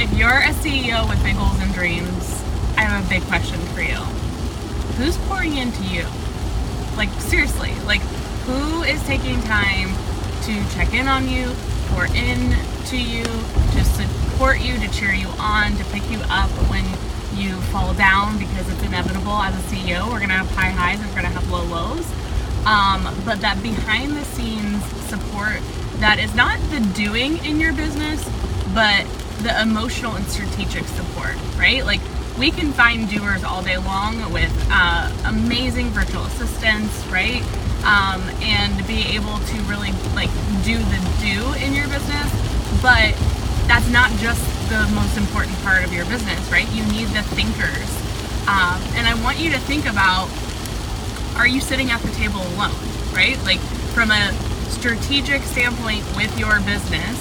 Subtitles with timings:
[0.00, 2.42] if you're a CEO with big goals and dreams,
[2.78, 4.00] I have a big question for you.
[4.96, 6.06] Who's pouring into you?
[6.96, 8.00] Like, seriously, like,
[8.48, 9.92] who is taking time
[10.44, 11.52] to check in on you,
[11.88, 16.48] pour in to you, to support you, to cheer you on, to pick you up
[16.72, 16.84] when
[17.36, 20.10] you fall down because it's inevitable as a CEO.
[20.10, 22.08] We're gonna have high highs and we're gonna have low lows.
[22.64, 25.60] Um, but that behind the scenes support
[26.00, 28.24] that is not the doing in your business,
[28.72, 29.04] but
[29.42, 31.84] the emotional and strategic support, right?
[31.84, 32.00] Like
[32.38, 37.42] we can find doers all day long with uh, amazing virtual assistants, right?
[37.84, 40.30] Um, and be able to really like
[40.64, 42.28] do the do in your business,
[42.82, 43.12] but
[43.66, 46.68] that's not just the most important part of your business, right?
[46.72, 47.90] You need the thinkers.
[48.48, 50.28] Um, and I want you to think about
[51.36, 52.74] are you sitting at the table alone,
[53.12, 53.38] right?
[53.44, 53.60] Like
[53.94, 54.32] from a
[54.68, 57.18] strategic standpoint with your business,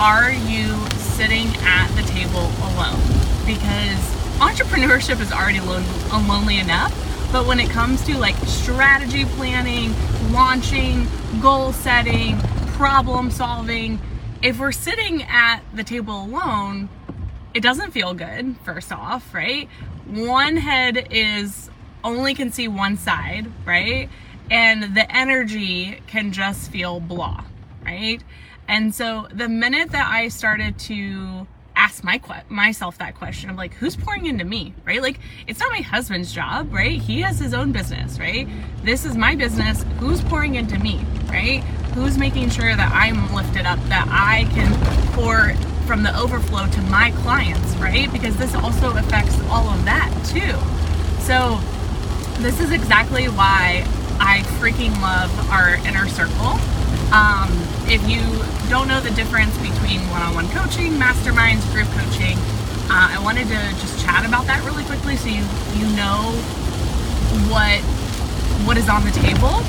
[0.00, 0.74] are you
[1.22, 3.00] sitting at the table alone?
[3.46, 4.00] Because
[4.40, 6.92] entrepreneurship is already lon- um, lonely enough,
[7.30, 9.94] but when it comes to like strategy planning,
[10.32, 11.06] launching,
[11.40, 12.40] goal setting,
[12.72, 14.00] problem solving,
[14.42, 16.88] if we're sitting at the table alone,
[17.54, 19.68] it doesn't feel good, first off, right?
[20.08, 21.70] One head is
[22.02, 24.08] only can see one side, right?
[24.50, 27.44] And the energy can just feel blah,
[27.84, 28.20] right?
[28.68, 33.74] And so the minute that I started to ask my myself that question of like
[33.74, 35.00] who's pouring into me right?
[35.02, 37.00] Like it's not my husband's job right?
[37.00, 38.48] He has his own business right?
[38.82, 39.84] This is my business.
[39.98, 41.62] Who's pouring into me right?
[41.94, 44.72] Who's making sure that i'm lifted up that i can
[45.12, 45.54] pour
[45.86, 48.10] from the overflow to my clients right?
[48.12, 50.56] Because this also affects all of that too.
[51.22, 51.58] So
[52.42, 53.84] this is exactly why
[54.18, 56.58] I freaking love our inner circle.
[57.12, 57.50] Um,
[57.92, 58.24] if you
[58.72, 62.40] don't know the difference between one-on-one coaching, masterminds, group coaching,
[62.88, 65.44] uh, I wanted to just chat about that really quickly so you
[65.76, 66.32] you know
[67.52, 67.84] what
[68.64, 69.60] what is on the table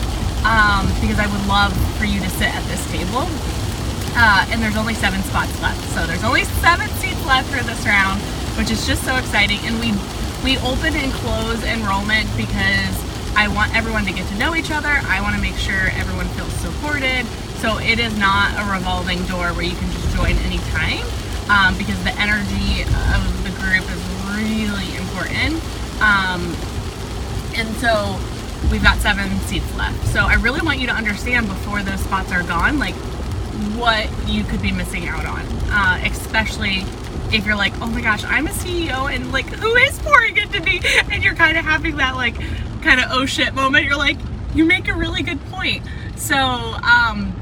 [0.47, 3.27] um, because I would love for you to sit at this table.
[4.15, 7.83] Uh, and there's only seven spots left, so there's only seven seats left for this
[7.83, 8.21] round,
[8.55, 9.59] which is just so exciting.
[9.67, 9.91] And we
[10.47, 12.95] we open and close enrollment because
[13.35, 14.95] I want everyone to get to know each other.
[15.11, 17.27] I want to make sure everyone feels supported.
[17.63, 20.99] So it is not a revolving door where you can just join anytime
[21.47, 24.03] um, because the energy of the group is
[24.35, 25.63] really important.
[26.03, 26.43] Um,
[27.55, 28.19] and so
[28.69, 30.07] we've got seven seats left.
[30.07, 32.95] So I really want you to understand before those spots are gone, like
[33.79, 36.83] what you could be missing out on, uh, especially
[37.31, 40.59] if you're like, oh my gosh, I'm a CEO and like, who is pouring into
[40.59, 40.81] me?
[41.09, 42.35] And you're kind of having that like
[42.81, 43.85] kind of oh shit moment.
[43.85, 44.17] You're like,
[44.53, 45.81] you make a really good point.
[46.17, 47.33] So, um,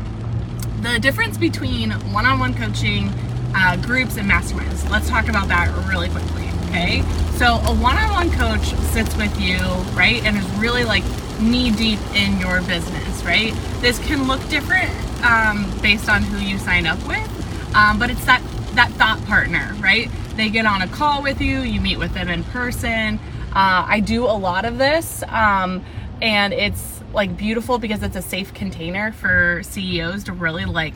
[0.82, 3.10] the difference between one on one coaching,
[3.56, 6.50] uh, groups, and masterminds, let's talk about that really quickly.
[6.66, 7.02] Okay.
[7.38, 9.58] So, a one on one coach sits with you,
[9.96, 11.04] right, and is really like
[11.40, 13.54] knee deep in your business, right?
[13.80, 14.90] This can look different
[15.24, 18.42] um, based on who you sign up with, um, but it's that
[18.74, 20.10] that thought partner, right?
[20.36, 23.20] They get on a call with you, you meet with them in person.
[23.50, 25.84] Uh, I do a lot of this, um,
[26.22, 30.94] and it's like beautiful because it's a safe container for CEOs to really like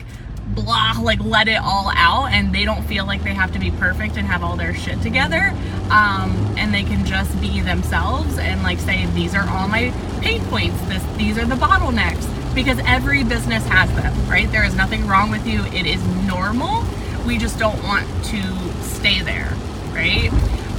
[0.48, 3.70] blah, like let it all out, and they don't feel like they have to be
[3.72, 5.52] perfect and have all their shit together.
[5.90, 10.40] Um, and they can just be themselves and like say, these are all my pain
[10.46, 10.80] points.
[10.82, 14.50] This, these are the bottlenecks because every business has them, right?
[14.50, 15.64] There is nothing wrong with you.
[15.66, 16.84] It is normal
[17.26, 18.42] we just don't want to
[18.84, 19.52] stay there,
[19.92, 20.30] right?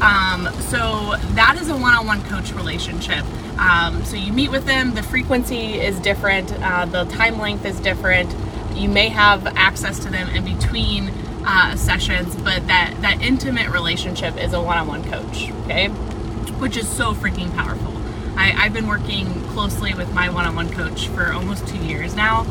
[0.01, 3.25] Um, so that is a one-on-one coach relationship.
[3.59, 4.93] Um, so you meet with them.
[4.93, 6.53] The frequency is different.
[6.61, 8.33] Uh, the time length is different.
[8.75, 11.09] You may have access to them in between
[11.45, 15.49] uh, sessions, but that that intimate relationship is a one-on-one coach.
[15.63, 15.87] Okay,
[16.59, 17.93] which is so freaking powerful.
[18.37, 22.45] I, I've been working closely with my one-on-one coach for almost two years now,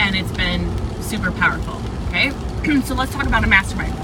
[0.00, 0.68] and it's been
[1.00, 1.80] super powerful.
[2.08, 2.30] Okay.
[2.84, 3.94] so let's talk about a mastermind.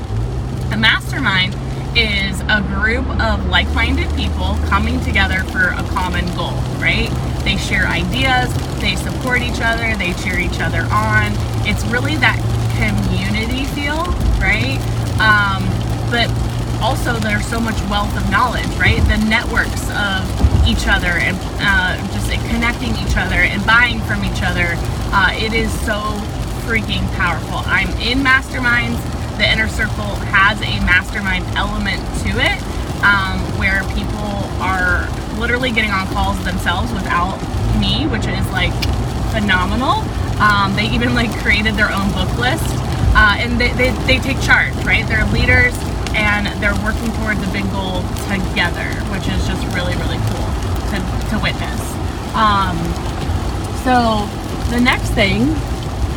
[0.72, 1.54] A mastermind
[1.96, 7.10] is a group of like minded people coming together for a common goal, right?
[7.44, 11.32] They share ideas, they support each other, they cheer each other on.
[11.66, 12.38] It's really that
[12.76, 14.02] community feel,
[14.42, 14.78] right?
[15.20, 15.62] Um,
[16.10, 16.28] but
[16.82, 19.00] also, there's so much wealth of knowledge, right?
[19.08, 20.20] The networks of
[20.68, 24.74] each other and uh, just connecting each other and buying from each other.
[25.14, 26.00] Uh, it is so
[26.66, 27.62] freaking powerful.
[27.64, 29.00] I'm in masterminds.
[29.38, 32.58] The inner circle has a mastermind element to it
[33.02, 35.08] um, where people are
[35.38, 37.36] literally getting on calls themselves without
[37.78, 38.72] me, which is like
[39.34, 40.02] phenomenal.
[40.40, 42.64] Um, they even like created their own book list
[43.16, 45.06] uh, and they, they, they take charge, right?
[45.06, 45.74] They're leaders.
[46.14, 50.46] and they're working towards a big goal together, which is just really, really cool
[50.94, 50.98] to,
[51.30, 51.82] to witness.
[52.38, 52.78] Um,
[53.82, 54.26] so
[54.70, 55.42] the next thing,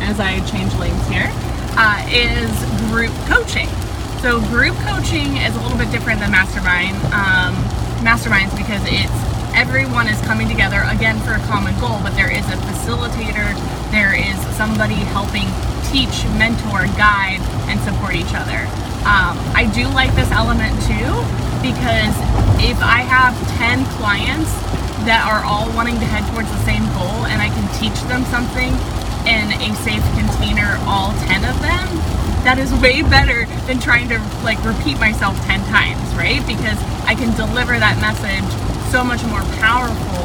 [0.06, 1.30] as I change lanes here,
[1.78, 2.50] uh, is
[2.90, 3.70] group coaching.
[4.18, 7.54] So group coaching is a little bit different than mastermind um,
[8.02, 9.14] masterminds because it's
[9.54, 13.46] everyone is coming together again for a common goal, but there is a facilitator,
[13.94, 15.46] there is somebody helping
[15.94, 17.40] teach, mentor, guide,
[17.70, 18.66] and support each other.
[19.06, 21.10] Um, I do like this element too
[21.62, 22.14] because
[22.58, 24.50] if I have 10 clients
[25.06, 28.26] that are all wanting to head towards the same goal and I can teach them
[28.28, 28.74] something
[29.26, 31.86] in a safe container, all 10 of them,
[32.46, 36.40] that is way better than trying to like repeat myself 10 times, right?
[36.46, 38.46] Because I can deliver that message
[38.88, 40.24] so much more powerful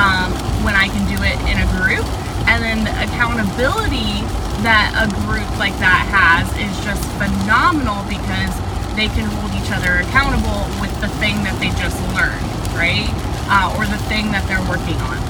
[0.00, 0.32] um,
[0.64, 2.06] when I can do it in a group.
[2.48, 4.24] And then the accountability
[4.66, 8.52] that a group like that has is just phenomenal because
[8.98, 12.42] they can hold each other accountable with the thing that they just learned,
[12.74, 13.08] right?
[13.46, 15.29] Uh, or the thing that they're working on.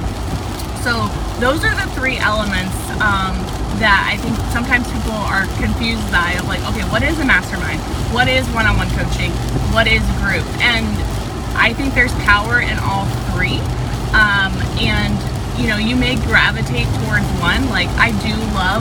[0.80, 1.08] So
[1.40, 2.72] those are the three elements
[3.04, 3.36] um,
[3.84, 7.80] that I think sometimes people are confused by of like, okay, what is a mastermind?
[8.16, 9.28] What is one-on-one coaching?
[9.76, 10.44] What is group?
[10.64, 10.88] And
[11.52, 13.04] I think there's power in all
[13.36, 13.60] three.
[14.16, 15.12] Um, and
[15.60, 17.68] you know, you may gravitate towards one.
[17.68, 18.80] Like I do love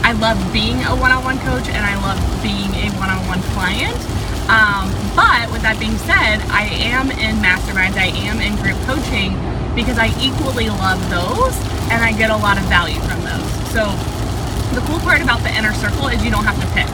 [0.00, 3.96] I love being a one-on-one coach and I love being a one-on-one client.
[4.48, 9.32] Um, but with that being said, I am in masterminds, I am in group coaching
[9.74, 11.54] because I equally love those
[11.90, 13.48] and I get a lot of value from those.
[13.74, 13.90] So
[14.74, 16.88] the cool part about the inner circle is you don't have to pick.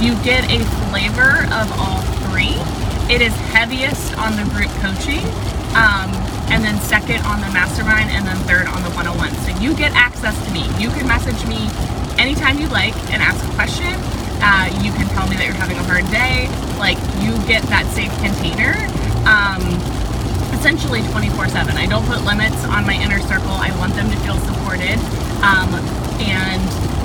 [0.00, 2.56] You get a flavor of all three.
[3.12, 5.24] It is heaviest on the group coaching,
[5.72, 6.12] um,
[6.52, 9.32] and then second on the mastermind, and then third on the one-on-one.
[9.46, 10.64] So you get access to me.
[10.78, 11.68] You can message me
[12.18, 13.94] anytime you like and ask a question.
[14.42, 16.48] Uh, you can tell me that you're having a hard day.
[16.78, 18.76] Like you get that safe container.
[19.24, 19.64] Um,
[20.56, 23.52] essentially 24-7 i don't put limits on my inner circle.
[23.52, 24.98] I want them to feel supported.
[25.44, 25.68] Um,
[26.22, 26.62] and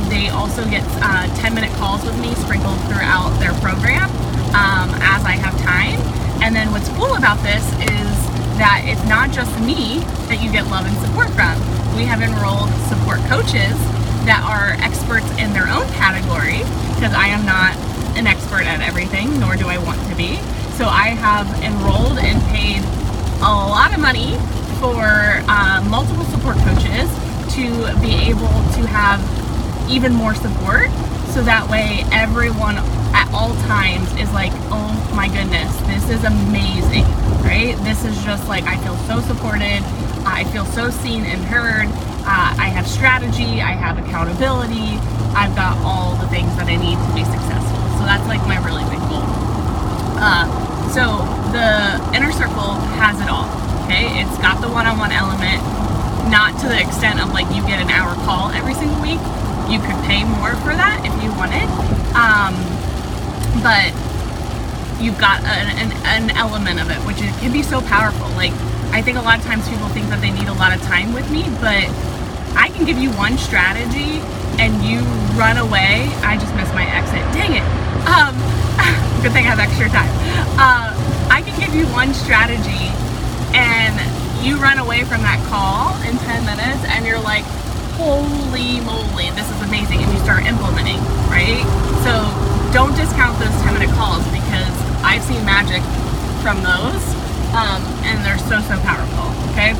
[0.10, 4.10] they also get uh, 10 minute calls with me sprinkled throughout their program
[4.56, 6.00] um, as i have time.
[6.42, 8.10] And then what's cool about this is
[8.58, 10.00] that it's not just me
[10.30, 11.54] that you get love and support from.
[11.96, 13.78] We have enrolled support coaches
[14.26, 16.66] that are experts in their own category
[16.96, 17.76] because I am not
[18.18, 20.38] an expert at everything, nor do I want to be.
[20.78, 22.82] So I have enrolled and paid
[23.42, 24.38] a lot of money
[24.80, 25.02] for
[25.50, 27.10] uh, multiple support coaches
[27.58, 27.66] to
[28.00, 29.20] be able to have
[29.90, 30.90] even more support
[31.34, 32.78] so that way everyone
[33.16, 37.08] at all times is like, oh my goodness, this is amazing,
[37.42, 37.76] right?
[37.84, 39.82] This is just like, I feel so supported.
[40.24, 41.88] I feel so seen and heard.
[42.22, 45.02] Uh, I have strategy, I have accountability,
[45.34, 47.82] I've got all the things that I need to be successful.
[47.98, 49.26] So that's like my really big goal.
[50.22, 50.46] Uh,
[50.92, 51.24] so
[51.56, 53.48] the inner circle has it all.
[53.88, 55.64] Okay, it's got the one-on-one element,
[56.28, 59.20] not to the extent of like you get an hour call every single week.
[59.72, 61.64] You could pay more for that if you wanted,
[62.12, 62.52] um,
[63.64, 63.96] but
[65.00, 68.28] you've got an, an, an element of it, which is, can be so powerful.
[68.36, 68.52] Like
[68.92, 71.14] I think a lot of times people think that they need a lot of time
[71.14, 71.88] with me, but
[72.60, 74.20] I can give you one strategy
[74.60, 75.00] and you
[75.40, 76.12] run away.
[76.20, 77.24] I just missed my exit.
[77.32, 77.66] Dang it.
[78.04, 80.10] Um, good thing I have extra time.
[80.58, 80.90] Uh,
[81.30, 82.90] I can give you one strategy
[83.54, 83.94] and
[84.42, 87.46] you run away from that call in 10 minutes and you're like,
[88.02, 90.02] holy moly, this is amazing.
[90.02, 90.98] And you start implementing,
[91.30, 91.62] right?
[92.02, 92.26] So
[92.74, 94.74] don't discount those 10 minute calls because
[95.06, 95.86] I've seen magic
[96.42, 97.06] from those
[97.54, 99.78] um, and they're so, so powerful, okay?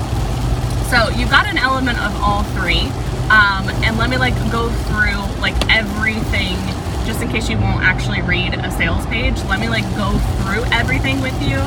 [0.94, 2.94] So you've got an element of all three.
[3.34, 6.60] Um, and let me like go through like everything
[7.06, 9.38] just in case you won't actually read a sales page.
[9.46, 11.58] Let me like go through everything with you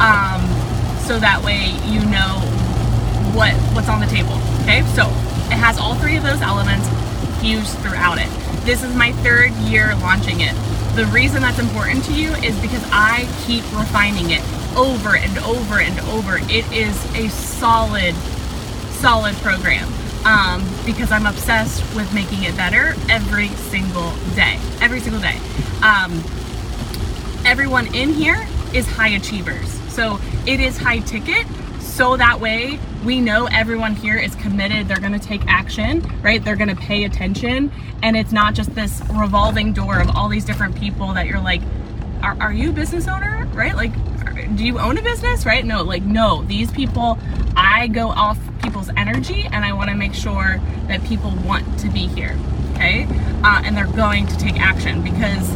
[0.00, 0.40] um,
[1.04, 2.40] so that way you know
[3.36, 4.34] what what's on the table.
[4.62, 5.06] Okay, so
[5.52, 6.88] it has all three of those elements
[7.40, 8.28] fused throughout it.
[8.64, 10.54] This is my third year launching it.
[10.96, 14.42] The reason that's important to you is because I keep refining it
[14.76, 16.38] over and over and over.
[16.50, 18.14] It is a solid
[19.00, 19.88] solid program
[20.24, 24.58] um, because I'm obsessed with making it better every single day.
[24.80, 25.38] Every single day.
[25.82, 26.22] Um,
[27.44, 29.68] everyone in here is high achievers.
[29.92, 31.46] So it is high ticket.
[31.80, 34.88] So that way we know everyone here is committed.
[34.88, 36.42] They're going to take action, right?
[36.42, 37.72] They're going to pay attention.
[38.02, 41.62] And it's not just this revolving door of all these different people that you're like,
[42.22, 43.46] are, are you a business owner?
[43.52, 43.74] Right?
[43.74, 43.92] Like,
[44.54, 45.46] do you own a business?
[45.46, 45.64] Right?
[45.64, 47.18] No, like, no, these people,
[47.56, 51.88] I go off people's energy and I want to make sure that people want to
[51.88, 52.36] be here.
[52.74, 53.06] Okay.
[53.42, 55.50] Uh, and they're going to take action because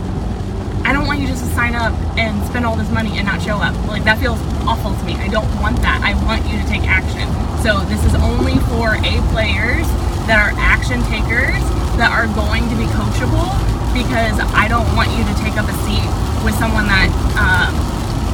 [0.84, 3.40] I don't want you just to sign up and spend all this money and not
[3.40, 3.72] show up.
[3.88, 5.14] Like that feels awful to me.
[5.16, 6.04] I don't want that.
[6.04, 7.24] I want you to take action.
[7.64, 9.88] So this is only for A players
[10.28, 11.56] that are action takers
[11.96, 13.48] that are going to be coachable
[13.96, 16.04] because I don't want you to take up a seat
[16.44, 17.08] with someone that
[17.40, 17.72] um,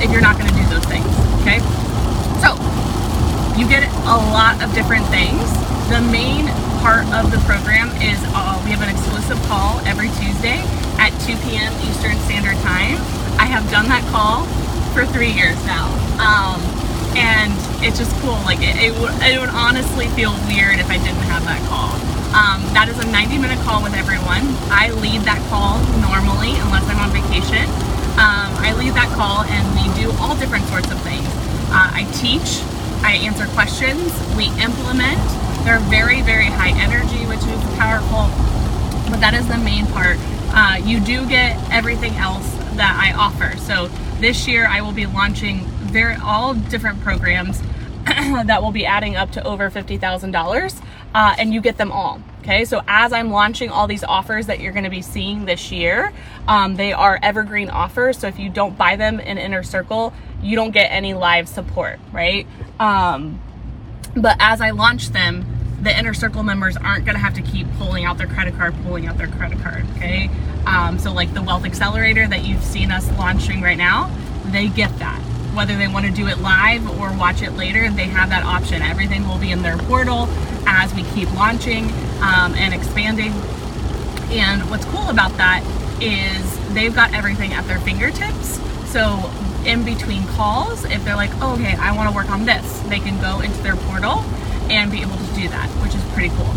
[0.00, 1.06] if you're not going to do those things.
[1.44, 1.60] Okay.
[2.40, 2.56] So
[3.56, 5.44] you get a lot of different things.
[5.92, 6.48] The main
[6.80, 10.64] part of the program is uh, we have an exclusive call every Tuesday
[10.96, 11.72] at 2 p.m.
[11.84, 12.96] Eastern Standard Time.
[13.36, 14.48] I have done that call
[14.96, 15.92] for three years now.
[16.16, 16.60] Um,
[17.16, 17.52] and
[17.84, 18.38] it's just cool.
[18.48, 21.92] Like it, it, would, it would honestly feel weird if I didn't have that call.
[22.30, 24.46] Um, that is a 90 minute call with everyone.
[24.70, 27.66] I lead that call normally unless I'm on vacation.
[28.20, 31.24] Um, I lead that call and we do all different sorts of things.
[31.72, 32.60] Uh, I teach,
[33.00, 35.16] I answer questions, we implement.
[35.64, 38.28] They're very, very high energy, which is powerful,
[39.10, 40.18] but that is the main part.
[40.52, 42.44] Uh, you do get everything else
[42.76, 43.56] that I offer.
[43.56, 43.88] So
[44.20, 47.62] this year I will be launching very all different programs
[48.46, 50.82] that will be adding up to over $50,000
[51.14, 52.20] uh, and you get them all.
[52.40, 56.12] Okay, so as I'm launching all these offers that you're to be seeing this year,
[56.48, 58.18] um, they are evergreen offers.
[58.18, 62.00] So if you don't buy them in Inner Circle, you don't get any live support,
[62.12, 62.46] right?
[62.78, 63.40] Um,
[64.16, 65.44] but as I launch them,
[65.82, 68.74] the Inner Circle members aren't going to have to keep pulling out their credit card,
[68.84, 69.84] pulling out their credit card.
[69.96, 70.30] Okay,
[70.66, 74.10] um, so like the Wealth Accelerator that you've seen us launching right now,
[74.46, 75.22] they get that
[75.60, 78.80] whether they want to do it live or watch it later, they have that option.
[78.80, 80.26] Everything will be in their portal
[80.64, 81.84] as we keep launching
[82.22, 83.30] um, and expanding.
[84.32, 85.62] And what's cool about that
[86.00, 88.58] is they've got everything at their fingertips.
[88.90, 89.30] So
[89.66, 92.98] in between calls, if they're like, oh, okay, I want to work on this, they
[92.98, 94.20] can go into their portal
[94.72, 96.54] and be able to do that, which is pretty cool.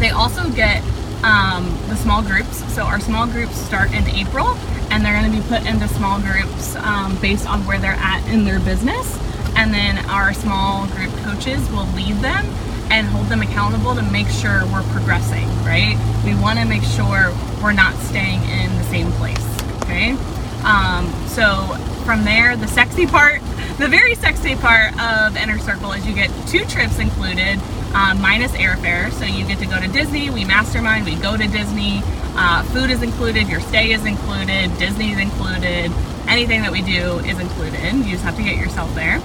[0.00, 0.82] They also get
[1.22, 2.64] um, the small groups.
[2.74, 4.58] So our small groups start in April
[4.98, 8.20] and they're going to be put into small groups um, based on where they're at
[8.32, 9.16] in their business.
[9.54, 12.44] And then our small group coaches will lead them
[12.90, 15.94] and hold them accountable to make sure we're progressing, right?
[16.24, 19.46] We want to make sure we're not staying in the same place,
[19.84, 20.16] okay?
[20.64, 23.40] Um, so from there, the sexy part,
[23.78, 27.60] the very sexy part of Inner Circle is you get two trips included,
[27.94, 29.10] uh, minus airfare.
[29.12, 32.02] So you get to go to Disney, we mastermind, we go to Disney.
[32.40, 35.90] Uh, food is included, your stay is included, Disney is included,
[36.28, 37.94] anything that we do is included.
[37.94, 39.20] You just have to get yourself there.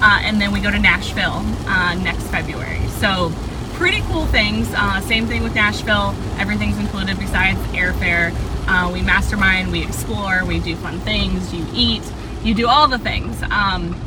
[0.00, 2.86] Uh, and then we go to Nashville uh, next February.
[3.00, 3.32] So
[3.74, 4.68] pretty cool things.
[4.76, 6.14] Uh, same thing with Nashville.
[6.38, 8.32] Everything's included besides airfare.
[8.92, 12.02] We mastermind, we explore, we do fun things, you eat,
[12.42, 13.42] you do all the things.
[13.50, 13.98] Um,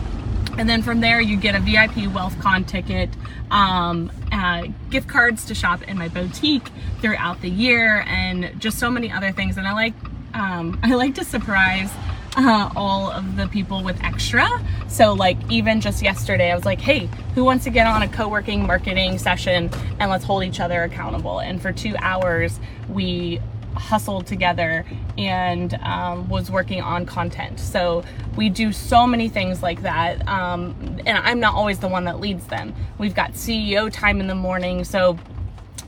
[0.58, 3.10] and then from there, you get a VIP WealthCon ticket,
[3.50, 6.70] um, uh, gift cards to shop in my boutique
[7.02, 9.58] throughout the year, and just so many other things.
[9.58, 9.94] And I like,
[10.34, 11.92] um, I like to surprise
[12.38, 14.48] uh, all of the people with extra.
[14.88, 18.08] So like even just yesterday, I was like, hey, who wants to get on a
[18.08, 21.40] co-working marketing session and let's hold each other accountable?
[21.40, 23.40] And for two hours, we
[23.76, 24.86] hustled together
[25.18, 27.60] and um, was working on content.
[27.60, 28.04] So
[28.36, 30.28] we do so many things like that.
[30.28, 30.76] Um,
[31.06, 32.74] and I'm not always the one that leads them.
[32.98, 34.84] We've got CEO time in the morning.
[34.84, 35.18] So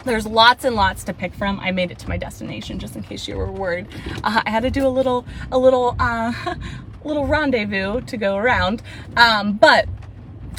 [0.06, 1.60] there's lots and lots to pick from.
[1.60, 3.88] I made it to my destination just in case you were worried.
[4.24, 6.56] Uh, I had to do a little, a little, uh,
[7.04, 8.82] little rendezvous to go around.
[9.16, 9.88] Um, but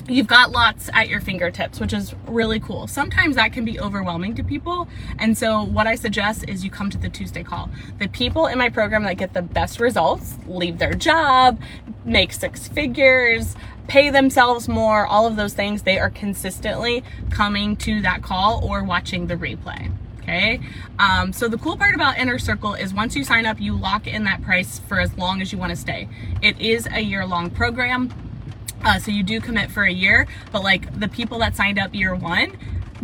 [0.07, 2.87] you've got lots at your fingertips, which is really cool.
[2.87, 4.89] Sometimes that can be overwhelming to people.
[5.19, 7.71] And so what I suggest is you come to the Tuesday call.
[7.99, 11.61] The people in my program that get the best results leave their job,
[12.05, 13.57] make six figures,
[13.89, 18.83] pay themselves more, all of those things, they are consistently coming to that call or
[18.83, 19.91] watching the replay.
[20.21, 20.59] Okay.
[20.99, 24.07] Um, so the cool part about Inner Circle is once you sign up, you lock
[24.07, 26.09] in that price for as long as you want to stay.
[26.41, 28.11] It is a year long program.
[28.85, 31.95] Uh, so you do commit for a year, but like the people that signed up
[31.95, 32.57] year one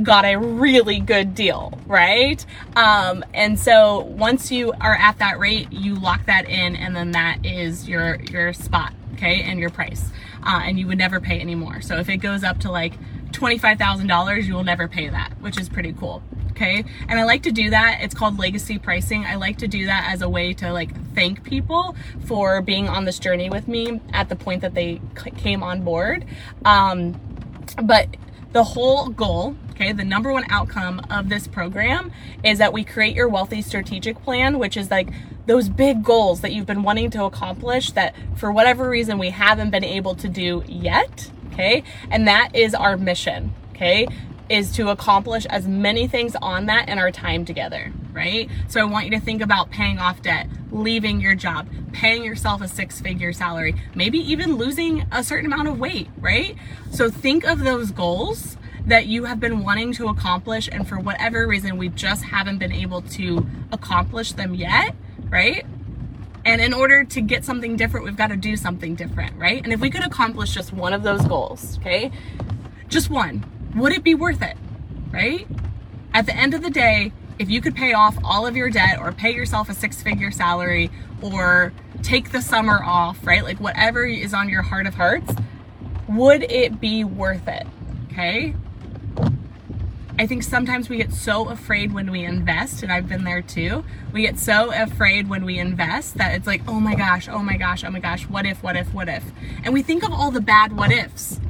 [0.03, 2.45] got a really good deal, right?
[2.77, 7.13] Um, and so once you are at that rate, you lock that in, and then
[7.13, 10.11] that is your your spot, okay, and your price,
[10.43, 11.81] uh, and you would never pay anymore.
[11.81, 12.95] So if it goes up to like
[13.33, 16.23] twenty five thousand dollars, you will never pay that, which is pretty cool
[16.61, 16.85] okay?
[17.09, 18.01] And i like to do that.
[18.03, 19.25] It's called legacy pricing.
[19.25, 23.05] I like to do that as a way to like thank people for being on
[23.05, 25.01] this journey with me at the point that they
[25.37, 26.25] came on board.
[26.65, 27.19] Um,
[27.83, 28.09] but
[28.53, 32.11] the whole goal okay the number one outcome of this program
[32.43, 35.09] is that we create your wealthy strategic plan which is like
[35.47, 39.71] those big goals that you've been wanting to accomplish that for whatever reason we haven't
[39.71, 41.85] been able to do yet okay?
[42.11, 44.09] And that is our mission okay
[44.51, 47.93] is to accomplish as many things on that in our time together.
[48.13, 48.51] right?
[48.69, 52.61] So I want you to think about paying off debt, leaving your job, paying yourself
[52.61, 56.57] a six figure salary, maybe even losing a certain amount of weight, right?
[56.91, 61.47] So think of those goals that you have been wanting to accomplish, and for whatever
[61.47, 64.95] reason, we just haven't been able to accomplish them yet,
[65.29, 65.67] right?
[66.45, 69.63] And in order to get something different, we've got to do something different, right?
[69.63, 72.11] And if we could accomplish just one of those goals, okay,
[72.89, 74.57] just one, would it be worth it,
[75.11, 75.47] right?
[76.13, 78.99] At the end of the day, if you could pay off all of your debt
[78.99, 80.91] or pay yourself a six figure salary
[81.23, 81.73] or
[82.03, 83.43] take the summer off, right?
[83.43, 85.33] Like whatever is on your heart of hearts,
[86.09, 87.67] would it be worth it?
[88.13, 88.55] Okay.
[90.19, 93.85] I think sometimes we get so afraid when we invest, and I've been there too.
[94.13, 97.57] We get so afraid when we invest that it's like, oh my gosh, oh my
[97.57, 99.25] gosh, oh my gosh, what if, what if, what if?
[99.65, 101.41] And we think of all the bad what ifs.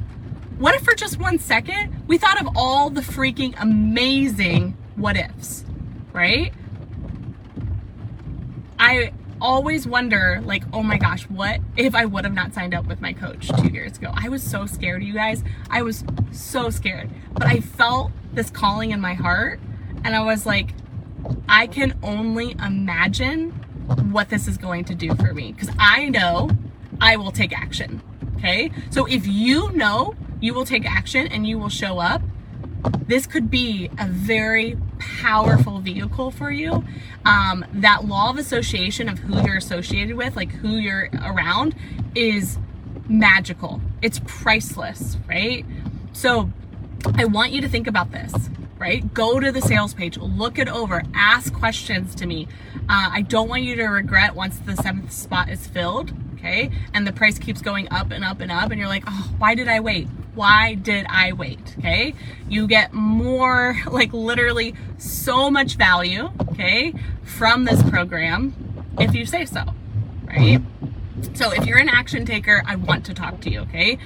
[0.61, 5.65] What if for just one second we thought of all the freaking amazing what ifs,
[6.13, 6.53] right?
[8.77, 12.85] I always wonder, like, oh my gosh, what if I would have not signed up
[12.85, 14.11] with my coach two years ago?
[14.13, 15.43] I was so scared, you guys.
[15.71, 17.09] I was so scared.
[17.33, 19.59] But I felt this calling in my heart,
[20.03, 20.75] and I was like,
[21.49, 23.49] I can only imagine
[24.11, 26.51] what this is going to do for me because I know
[27.01, 28.03] I will take action.
[28.37, 28.69] Okay.
[28.91, 32.21] So if you know you will take action and you will show up,
[33.07, 36.83] this could be a very powerful vehicle for you.
[37.25, 41.75] Um, that law of association of who you're associated with, like who you're around,
[42.15, 42.57] is
[43.07, 43.81] magical.
[44.01, 45.65] It's priceless, right?
[46.13, 46.49] So
[47.15, 48.33] I want you to think about this,
[48.79, 49.13] right?
[49.13, 52.47] Go to the sales page, look it over, ask questions to me.
[52.89, 56.71] Uh, I don't want you to regret once the seventh spot is filled, okay?
[56.93, 59.53] And the price keeps going up and up and up, and you're like, oh, why
[59.53, 60.07] did I wait?
[60.33, 61.75] Why did I wait?
[61.79, 62.13] Okay.
[62.47, 68.53] You get more, like literally so much value, okay, from this program
[68.99, 69.63] if you say so,
[70.25, 70.61] right?
[71.33, 73.97] So if you're an action taker, I want to talk to you, okay?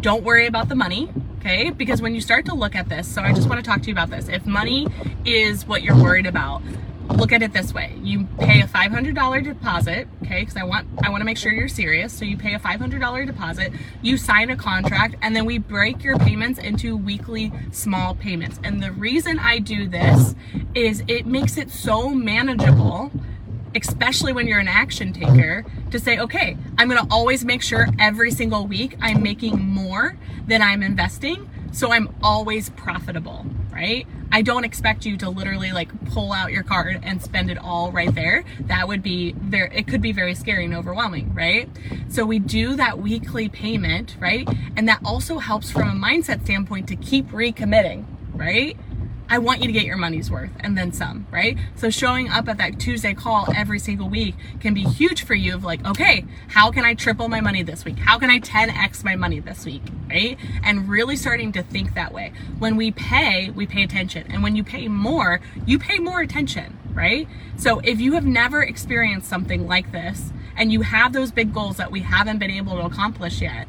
[0.00, 1.70] Don't worry about the money, okay?
[1.70, 3.88] Because when you start to look at this, so I just want to talk to
[3.88, 4.28] you about this.
[4.28, 4.86] If money
[5.24, 6.62] is what you're worried about,
[7.16, 7.94] look at it this way.
[8.02, 10.40] You pay a $500 deposit, okay?
[10.40, 12.12] Because I want I want to make sure you're serious.
[12.12, 16.18] So you pay a $500 deposit, you sign a contract, and then we break your
[16.18, 18.60] payments into weekly small payments.
[18.62, 20.34] And the reason I do this
[20.74, 23.10] is it makes it so manageable
[23.74, 28.30] especially when you're an action taker, to say, okay, I'm gonna always make sure every
[28.30, 30.16] single week I'm making more
[30.46, 31.48] than I'm investing.
[31.72, 34.06] So I'm always profitable, right?
[34.30, 37.90] I don't expect you to literally like pull out your card and spend it all
[37.90, 38.44] right there.
[38.60, 41.68] That would be very, it could be very scary and overwhelming, right?
[42.08, 44.48] So we do that weekly payment, right?
[44.76, 48.76] And that also helps from a mindset standpoint to keep recommitting, right?
[49.30, 51.58] I want you to get your money's worth and then some, right?
[51.76, 55.54] So showing up at that Tuesday call every single week can be huge for you
[55.54, 57.98] of like, okay, how can I triple my money this week?
[57.98, 60.38] How can I 10x my money this week, right?
[60.64, 62.32] And really starting to think that way.
[62.58, 64.24] When we pay, we pay attention.
[64.30, 67.28] And when you pay more, you pay more attention, right?
[67.58, 71.76] So if you have never experienced something like this and you have those big goals
[71.76, 73.68] that we haven't been able to accomplish yet,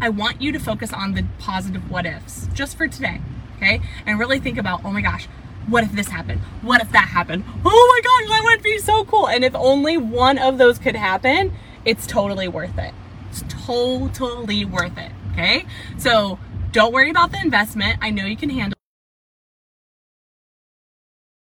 [0.00, 3.20] I want you to focus on the positive what ifs just for today
[3.56, 3.80] okay?
[4.06, 5.26] And really think about, oh my gosh,
[5.66, 6.40] what if this happened?
[6.62, 7.44] What if that happened?
[7.64, 9.28] Oh my gosh, that would be so cool.
[9.28, 11.52] And if only one of those could happen,
[11.84, 12.92] it's totally worth it.
[13.30, 15.64] It's totally worth it, okay?
[15.98, 16.38] So
[16.72, 17.98] don't worry about the investment.
[18.00, 18.74] I know you can handle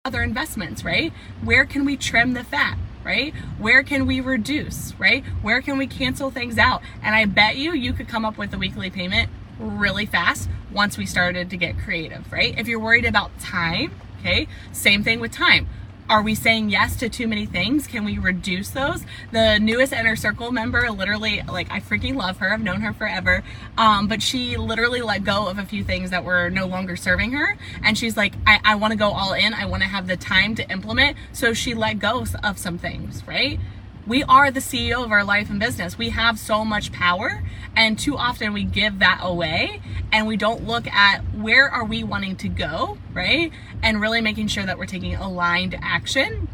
[0.06, 1.14] other investments, right?
[1.44, 2.78] Where can we trim the fat?
[3.04, 3.34] right?
[3.58, 5.26] Where can we reduce, right?
[5.42, 6.82] Where can we cancel things out?
[7.02, 10.98] And I bet you you could come up with a weekly payment really fast once
[10.98, 12.58] we started to get creative, right?
[12.58, 15.68] If you're worried about time, okay, same thing with time.
[16.10, 17.86] Are we saying yes to too many things?
[17.86, 19.06] Can we reduce those?
[19.32, 22.52] The newest inner circle member, literally, like I freaking love her.
[22.52, 23.44] I've known her forever.
[23.78, 27.34] Um, but she literally let go of a few things that were no longer serving
[27.34, 27.60] her.
[27.84, 29.54] And she's like, I, I want to go all in.
[29.54, 31.16] I want to have the time to implement.
[31.32, 33.60] So she let go of some things, right?
[34.08, 35.98] We are the CEO of our life and business.
[35.98, 37.44] We have so much power
[37.76, 39.82] and too often we give that away
[40.12, 43.52] and we don't look at where are we wanting to go, right?
[43.84, 46.48] And really making sure that we're taking aligned action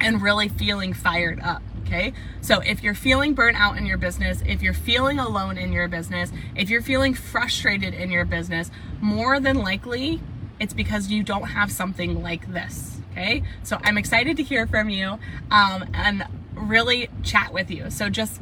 [0.00, 1.62] and really feeling fired up.
[1.86, 2.12] Okay.
[2.40, 5.88] So if you're feeling burnt out in your business, if you're feeling alone in your
[5.88, 10.20] business, if you're feeling frustrated in your business, more than likely
[10.60, 13.00] it's because you don't have something like this.
[13.10, 13.42] Okay.
[13.64, 15.18] So I'm excited to hear from you.
[15.50, 16.24] Um, and
[16.60, 17.90] really chat with you.
[17.90, 18.40] So just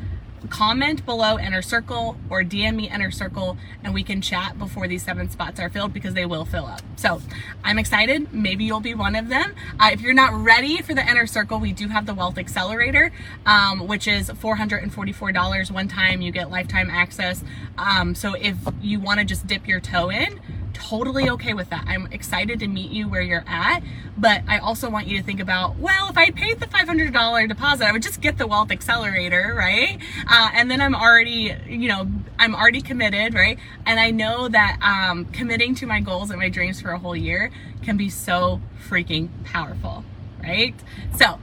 [0.50, 5.02] comment below Inner Circle or DM me Inner Circle and we can chat before these
[5.02, 6.80] seven spots are filled because they will fill up.
[6.96, 7.20] So
[7.64, 8.32] I'm excited.
[8.32, 9.54] Maybe you'll be one of them.
[9.78, 13.12] Uh, if you're not ready for the Inner Circle, we do have the Wealth Accelerator,
[13.46, 16.20] um, which is $444 one time.
[16.20, 17.42] You get lifetime access.
[17.76, 20.40] Um, so if you want to just dip your toe in,
[20.78, 21.84] totally okay with that.
[21.86, 23.82] I'm excited to meet you where you're at,
[24.16, 27.86] but I also want you to think about, well, if I paid the $500 deposit,
[27.86, 30.00] I would just get the wealth accelerator, right?
[30.28, 33.58] Uh, and then I'm already, you know, I'm already committed, right?
[33.86, 37.16] And I know that um, committing to my goals and my dreams for a whole
[37.16, 37.50] year
[37.82, 40.04] can be so freaking powerful,
[40.42, 40.74] right?
[41.16, 41.38] So,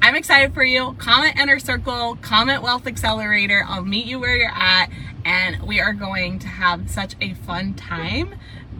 [0.00, 0.94] I'm excited for you.
[0.98, 3.64] Comment Inner Circle, comment Wealth Accelerator.
[3.66, 4.90] I'll meet you where you're at,
[5.24, 8.36] and we are going to have such a fun time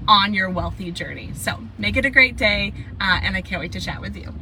[0.09, 1.31] on your wealthy journey.
[1.35, 4.35] So make it a great day, uh, and I can't wait to chat with you.